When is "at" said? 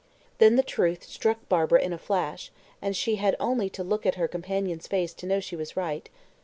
4.03-4.15